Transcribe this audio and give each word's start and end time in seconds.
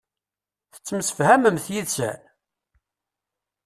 Tettemsefhamemt 0.73 1.65
yid-sen? 1.73 2.21